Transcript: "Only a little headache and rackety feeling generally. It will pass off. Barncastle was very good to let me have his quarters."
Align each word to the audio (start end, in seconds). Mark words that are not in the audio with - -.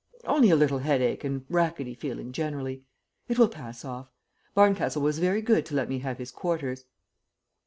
"Only 0.23 0.49
a 0.49 0.55
little 0.55 0.79
headache 0.79 1.23
and 1.23 1.45
rackety 1.47 1.93
feeling 1.93 2.31
generally. 2.31 2.81
It 3.27 3.37
will 3.37 3.47
pass 3.49 3.85
off. 3.85 4.11
Barncastle 4.55 5.03
was 5.03 5.19
very 5.19 5.43
good 5.43 5.63
to 5.67 5.75
let 5.75 5.89
me 5.89 5.99
have 5.99 6.17
his 6.17 6.31
quarters." 6.31 6.85